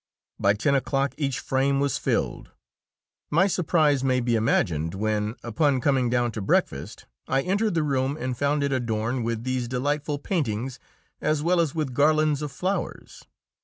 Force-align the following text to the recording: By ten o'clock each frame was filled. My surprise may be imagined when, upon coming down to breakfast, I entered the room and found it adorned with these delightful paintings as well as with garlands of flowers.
By 0.39 0.55
ten 0.55 0.73
o'clock 0.73 1.13
each 1.15 1.37
frame 1.39 1.79
was 1.79 1.99
filled. 1.99 2.49
My 3.29 3.45
surprise 3.45 4.03
may 4.03 4.19
be 4.19 4.33
imagined 4.33 4.95
when, 4.95 5.35
upon 5.43 5.79
coming 5.79 6.09
down 6.09 6.31
to 6.31 6.41
breakfast, 6.41 7.05
I 7.27 7.43
entered 7.43 7.75
the 7.75 7.83
room 7.83 8.17
and 8.19 8.35
found 8.35 8.63
it 8.63 8.71
adorned 8.71 9.25
with 9.25 9.43
these 9.43 9.67
delightful 9.67 10.17
paintings 10.17 10.79
as 11.21 11.43
well 11.43 11.59
as 11.59 11.75
with 11.75 11.93
garlands 11.93 12.41
of 12.41 12.51
flowers. 12.51 13.27